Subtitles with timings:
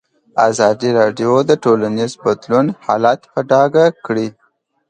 [0.49, 4.27] ازادي راډیو د ټولنیز بدلون حالت په ډاګه کړی.